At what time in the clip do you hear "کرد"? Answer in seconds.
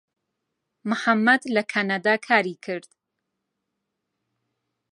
2.65-2.89